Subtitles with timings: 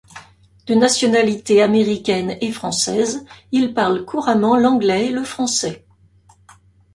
[0.65, 5.85] De nationalité américaine et française, il parle couramment l'anglais et le français.